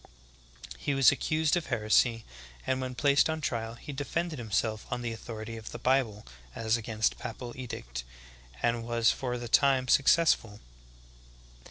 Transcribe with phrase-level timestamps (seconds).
[0.79, 2.25] He was accused of heresy,
[2.65, 6.25] and when placed on trial, he defended himself on the authority of th ^ Bible
[6.55, 8.03] as against papal edict,
[8.63, 10.59] and was for the time successful.